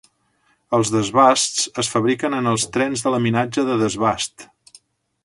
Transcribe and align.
Els 0.77 0.91
desbasts 0.93 1.67
es 1.83 1.91
fabriquen 1.95 2.37
en 2.39 2.53
els 2.53 2.65
trens 2.79 3.05
de 3.05 3.13
laminatge 3.17 3.67
de 3.69 3.77
desbast. 3.83 4.49